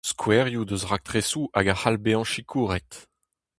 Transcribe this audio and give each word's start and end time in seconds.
Skouerioù 0.09 0.63
eus 0.71 0.83
raktresoù 0.91 1.43
hag 1.55 1.65
a 1.71 1.75
c'hall 1.77 2.01
bezañ 2.03 2.23
sikouret. 2.31 2.91